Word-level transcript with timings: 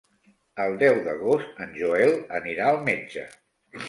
El 0.61 0.77
deu 0.83 0.95
d'agost 1.07 1.61
en 1.65 1.75
Joel 1.81 2.15
anirà 2.39 2.65
al 2.71 2.81
metge. 2.89 3.27